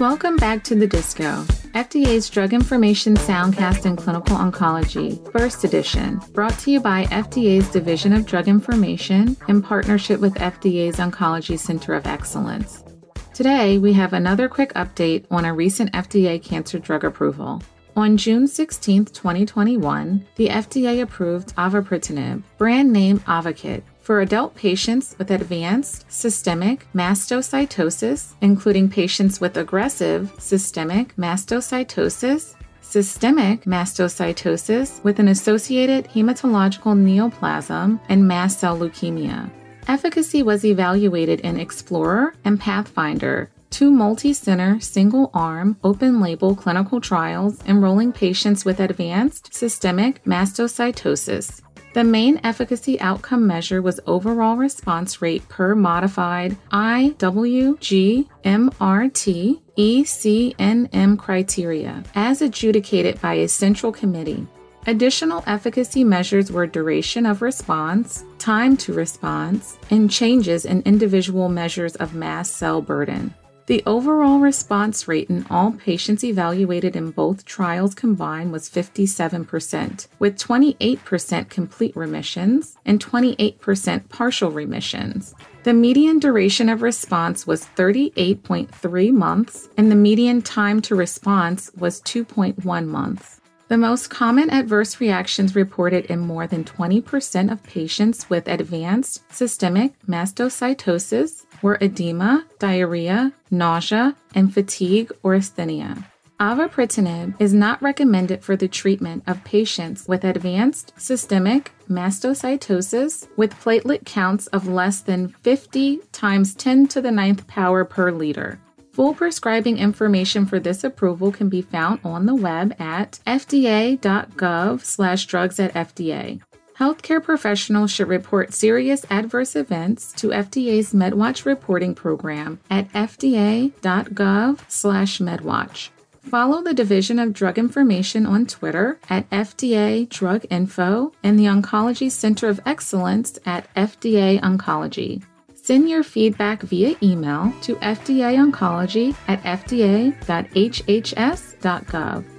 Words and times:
Welcome 0.00 0.36
back 0.36 0.62
to 0.64 0.74
the 0.74 0.86
Disco, 0.86 1.44
FDA's 1.72 2.28
Drug 2.28 2.52
Information 2.52 3.14
Soundcast 3.14 3.86
in 3.86 3.96
Clinical 3.96 4.36
Oncology, 4.36 5.22
Burst 5.32 5.64
Edition, 5.64 6.20
brought 6.32 6.58
to 6.58 6.70
you 6.70 6.80
by 6.80 7.04
FDA's 7.06 7.70
Division 7.70 8.12
of 8.12 8.26
Drug 8.26 8.46
Information 8.46 9.36
in 9.48 9.62
partnership 9.62 10.20
with 10.20 10.34
FDA's 10.34 10.96
Oncology 10.96 11.58
Center 11.58 11.94
of 11.94 12.06
Excellence. 12.06 12.84
Today, 13.32 13.78
we 13.78 13.92
have 13.94 14.12
another 14.12 14.48
quick 14.48 14.74
update 14.74 15.24
on 15.30 15.44
a 15.44 15.54
recent 15.54 15.92
FDA 15.92 16.42
cancer 16.42 16.78
drug 16.78 17.02
approval. 17.02 17.62
On 17.96 18.16
June 18.16 18.48
16, 18.48 19.04
2021, 19.04 20.26
the 20.34 20.48
FDA 20.48 21.00
approved 21.00 21.54
avapritinib, 21.54 22.42
brand 22.58 22.92
name 22.92 23.20
Ayvakit, 23.20 23.82
for 24.00 24.20
adult 24.20 24.56
patients 24.56 25.14
with 25.16 25.30
advanced 25.30 26.04
systemic 26.10 26.88
mastocytosis, 26.92 28.32
including 28.40 28.90
patients 28.90 29.40
with 29.40 29.56
aggressive 29.56 30.32
systemic 30.38 31.14
mastocytosis, 31.14 32.56
systemic 32.80 33.62
mastocytosis 33.62 35.02
with 35.04 35.20
an 35.20 35.28
associated 35.28 36.06
hematological 36.06 36.98
neoplasm, 36.98 38.00
and 38.08 38.26
mast 38.26 38.58
cell 38.58 38.76
leukemia. 38.76 39.48
Efficacy 39.86 40.42
was 40.42 40.64
evaluated 40.64 41.38
in 41.40 41.60
Explorer 41.60 42.34
and 42.44 42.58
Pathfinder, 42.58 43.50
two 43.74 43.90
multi 43.90 44.32
center, 44.32 44.78
single 44.78 45.32
arm, 45.34 45.76
open 45.82 46.20
label 46.20 46.54
clinical 46.54 47.00
trials 47.00 47.60
enrolling 47.66 48.12
patients 48.12 48.64
with 48.64 48.78
advanced 48.78 49.52
systemic 49.52 50.22
mastocytosis. 50.22 51.60
The 51.92 52.04
main 52.04 52.40
efficacy 52.44 53.00
outcome 53.00 53.48
measure 53.48 53.82
was 53.82 53.98
overall 54.06 54.56
response 54.56 55.20
rate 55.20 55.48
per 55.48 55.74
modified 55.74 56.56
IWG 56.70 58.28
MRT 58.44 59.60
ECNM 59.76 61.18
criteria, 61.18 62.04
as 62.14 62.42
adjudicated 62.42 63.20
by 63.20 63.34
a 63.34 63.48
central 63.48 63.90
committee. 63.90 64.46
Additional 64.86 65.42
efficacy 65.48 66.04
measures 66.04 66.52
were 66.52 66.68
duration 66.68 67.26
of 67.26 67.42
response, 67.42 68.24
time 68.38 68.76
to 68.76 68.92
response, 68.92 69.78
and 69.90 70.08
changes 70.08 70.64
in 70.64 70.80
individual 70.82 71.48
measures 71.48 71.96
of 71.96 72.14
mast 72.14 72.56
cell 72.56 72.80
burden. 72.80 73.34
The 73.66 73.82
overall 73.86 74.40
response 74.40 75.08
rate 75.08 75.30
in 75.30 75.46
all 75.48 75.72
patients 75.72 76.22
evaluated 76.22 76.96
in 76.96 77.12
both 77.12 77.46
trials 77.46 77.94
combined 77.94 78.52
was 78.52 78.68
57%, 78.68 80.06
with 80.18 80.38
28% 80.38 81.48
complete 81.48 81.96
remissions 81.96 82.76
and 82.84 83.02
28% 83.02 84.08
partial 84.10 84.50
remissions. 84.50 85.34
The 85.62 85.72
median 85.72 86.18
duration 86.18 86.68
of 86.68 86.82
response 86.82 87.46
was 87.46 87.64
38.3 87.64 89.12
months, 89.12 89.70
and 89.78 89.90
the 89.90 89.96
median 89.96 90.42
time 90.42 90.82
to 90.82 90.94
response 90.94 91.70
was 91.74 92.02
2.1 92.02 92.86
months. 92.86 93.40
The 93.68 93.78
most 93.78 94.10
common 94.10 94.50
adverse 94.50 95.00
reactions 95.00 95.56
reported 95.56 96.04
in 96.06 96.18
more 96.18 96.46
than 96.46 96.64
20% 96.64 97.50
of 97.50 97.62
patients 97.62 98.28
with 98.28 98.46
advanced 98.46 99.22
systemic 99.32 99.94
mastocytosis 100.06 101.46
were 101.62 101.78
edema, 101.80 102.44
diarrhea, 102.58 103.32
nausea, 103.50 104.16
and 104.34 104.52
fatigue 104.52 105.10
or 105.22 105.32
asthenia. 105.32 106.04
Avapritinib 106.38 107.40
is 107.40 107.54
not 107.54 107.80
recommended 107.80 108.42
for 108.44 108.54
the 108.54 108.68
treatment 108.68 109.22
of 109.26 109.42
patients 109.44 110.06
with 110.06 110.24
advanced 110.24 110.92
systemic 110.98 111.72
mastocytosis 111.88 113.28
with 113.36 113.54
platelet 113.54 114.04
counts 114.04 114.46
of 114.48 114.68
less 114.68 115.00
than 115.00 115.28
50 115.28 116.00
times 116.12 116.54
10 116.54 116.88
to 116.88 117.00
the 117.00 117.12
ninth 117.12 117.46
power 117.46 117.84
per 117.84 118.10
liter. 118.10 118.58
Full 118.94 119.12
prescribing 119.12 119.76
information 119.78 120.46
for 120.46 120.58
this 120.60 120.84
approval 120.84 121.32
can 121.32 121.48
be 121.48 121.62
found 121.62 121.98
on 122.04 122.26
the 122.26 122.34
web 122.34 122.72
at 122.78 123.18
fda.gov/drugs 123.26 125.58
at 125.58 125.74
FDA. 125.74 126.40
Healthcare 126.78 127.20
professionals 127.20 127.90
should 127.90 128.06
report 128.06 128.54
serious 128.54 129.04
adverse 129.10 129.56
events 129.56 130.12
to 130.12 130.28
FDA's 130.28 130.92
MedWatch 130.92 131.44
reporting 131.44 131.96
program 131.96 132.60
at 132.70 132.88
fda.gov/medwatch. 132.92 135.88
Follow 136.22 136.62
the 136.62 136.72
Division 136.72 137.18
of 137.18 137.32
Drug 137.32 137.58
Information 137.58 138.26
on 138.26 138.46
Twitter 138.46 139.00
at 139.10 139.28
FDA 139.30 140.08
Drug 140.08 140.46
Info 140.50 141.12
and 141.24 141.36
the 141.36 141.46
Oncology 141.46 142.08
Center 142.08 142.48
of 142.48 142.60
Excellence 142.64 143.40
at 143.44 143.66
FDA 143.74 144.40
Oncology. 144.40 145.24
Send 145.64 145.88
your 145.88 146.02
feedback 146.02 146.60
via 146.60 146.94
email 147.02 147.50
to 147.62 147.76
fdaoncology 147.76 149.16
at 149.28 149.42
fda.hhs.gov. 149.44 150.14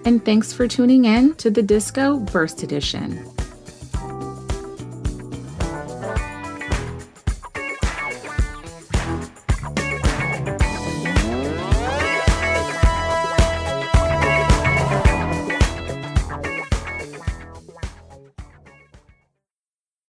And 0.06 0.24
thanks 0.24 0.54
for 0.54 0.68
tuning 0.68 1.06
in 1.06 1.34
to 1.38 1.50
the 1.50 1.64
Disco 1.64 2.20
Burst 2.20 2.62
Edition. 2.62 3.35